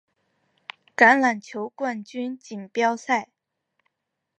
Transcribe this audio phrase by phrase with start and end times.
[0.95, 3.29] 橄榄球冠军锦标赛。